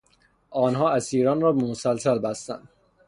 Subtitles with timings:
[0.51, 2.67] آنها اسیران را به مسلسل بستند.